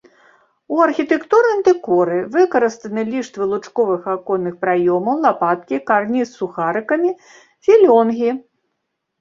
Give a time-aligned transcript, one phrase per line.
[0.75, 7.09] У архітэктурным дэкоры выкарыстаны ліштвы лучковых аконных праёмаў, лапаткі, карніз з сухарыкамі,
[7.69, 8.31] філёнгі.